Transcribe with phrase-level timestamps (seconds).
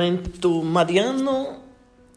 [0.00, 1.58] Momento Mariano,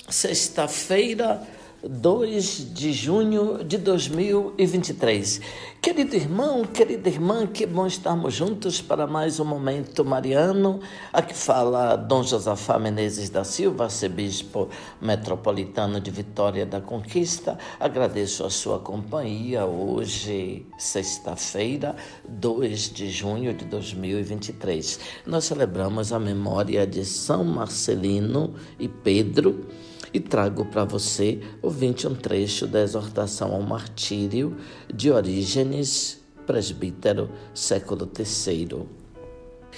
[0.08, 1.46] sexta-feira,
[1.86, 5.42] 2 de junho de 2023.
[5.82, 10.80] Querido irmão, querida irmã, que bom estarmos juntos para mais um Momento Mariano.
[11.12, 14.70] Aqui fala Dom Josafá Menezes da Silva, arcebispo
[15.02, 17.58] metropolitano de Vitória da Conquista.
[17.78, 21.98] Agradeço a sua companhia hoje, sexta-feira,
[22.30, 25.02] 2 de junho de 2023.
[25.26, 29.68] Nós celebramos a memória de São Marcelino e Pedro
[30.14, 34.56] e trago para você, ouvinte, um trecho da exortação ao martírio
[34.94, 38.86] de Orígenes, presbítero, século III.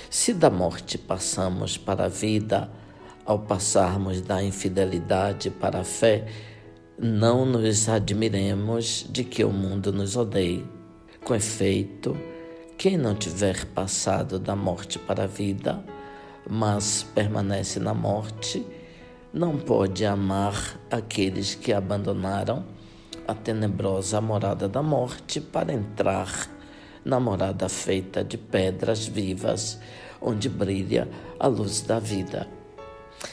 [0.09, 2.69] Se da morte passamos para a vida,
[3.25, 6.27] ao passarmos da infidelidade para a fé,
[6.99, 10.65] não nos admiremos de que o mundo nos odeie.
[11.23, 12.15] Com efeito,
[12.77, 15.83] quem não tiver passado da morte para a vida,
[16.47, 18.65] mas permanece na morte,
[19.35, 22.63] não pode amar aqueles que abandonaram
[23.27, 26.49] a tenebrosa morada da morte para entrar
[27.03, 29.77] na morada feita de pedras vivas,
[30.21, 32.47] onde brilha a luz da vida.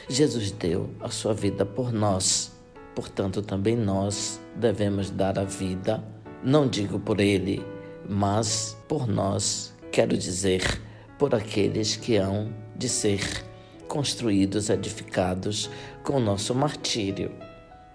[0.08, 2.50] Jesus deu a sua vida por nós,
[2.96, 6.02] portanto, também nós devemos dar a vida,
[6.42, 7.64] não digo por ele,
[8.08, 10.82] mas por nós, quero dizer,
[11.16, 13.51] por aqueles que hão de ser
[13.92, 15.68] construídos, edificados
[16.02, 17.30] com nosso martírio.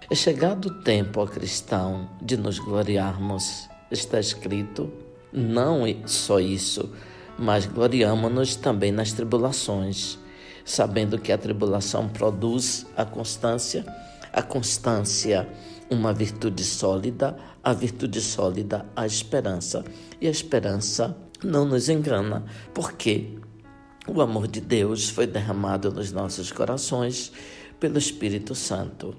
[0.08, 3.68] É chegado o tempo, ó cristão, de nos gloriarmos.
[3.90, 4.92] Está escrito,
[5.32, 6.92] não só isso,
[7.36, 10.20] mas gloriamo-nos também nas tribulações,
[10.64, 13.84] sabendo que a tribulação produz a constância,
[14.32, 15.48] a constância,
[15.90, 19.84] uma virtude sólida, a virtude sólida, a esperança.
[20.20, 23.36] E a esperança não nos engana, porque
[24.06, 27.32] o amor de Deus foi derramado nos nossos corações
[27.80, 29.14] pelo Espírito Santo.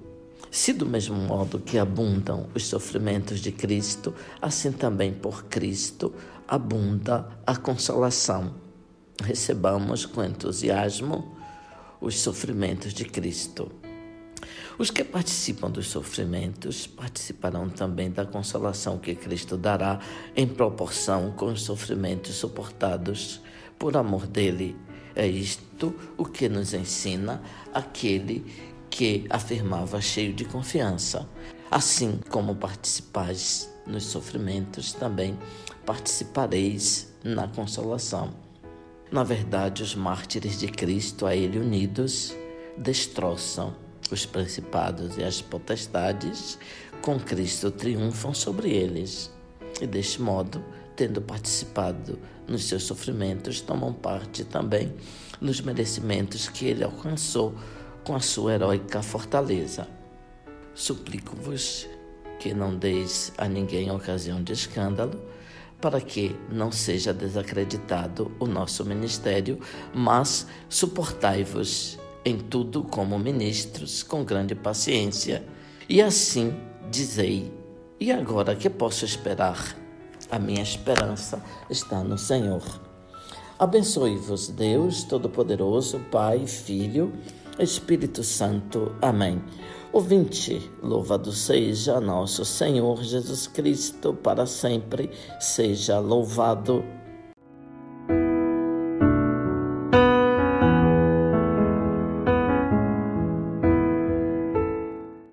[0.52, 6.14] Se do mesmo modo que abundam os sofrimentos de Cristo, assim também por Cristo
[6.48, 8.56] abunda a consolação.
[9.24, 11.36] Recebamos com entusiasmo
[12.02, 13.72] os sofrimentos de Cristo.
[14.80, 20.00] Os que participam dos sofrimentos participarão também da consolação que Cristo dará
[20.36, 23.42] em proporção com os sofrimentos suportados
[23.80, 24.76] por amor dele.
[25.16, 27.42] É isto o que nos ensina
[27.74, 28.46] aquele
[28.90, 31.28] que afirmava cheio de confiança.
[31.72, 35.38] Assim como participais nos sofrimentos, também
[35.86, 38.34] participareis na consolação.
[39.12, 42.36] Na verdade, os mártires de Cristo a Ele unidos
[42.78, 43.76] destroçam
[44.12, 46.58] os principados e as potestades,
[47.02, 49.32] com Cristo triunfam sobre eles.
[49.82, 50.64] E deste modo,
[50.96, 54.94] tendo participado nos seus sofrimentos, tomam parte também
[55.40, 57.54] nos merecimentos que ele alcançou
[58.04, 59.88] com a sua heróica fortaleza.
[60.74, 61.88] Suplico-vos
[62.40, 65.22] que não deis a ninguém ocasião de escândalo,
[65.82, 69.60] para que não seja desacreditado o nosso ministério,
[69.94, 75.44] mas suportai-vos em tudo como ministros, com grande paciência.
[75.88, 76.54] E assim
[76.90, 77.54] dizei:
[78.00, 79.76] E agora que posso esperar?
[80.32, 82.62] A minha esperança está no Senhor.
[83.58, 87.12] Abençoe-vos, Deus Todo-Poderoso, Pai, Filho,
[87.60, 88.96] Espírito Santo.
[89.02, 89.42] Amém.
[89.92, 95.10] Ouvinte, louvado seja nosso Senhor Jesus Cristo, para sempre
[95.40, 96.86] seja louvado.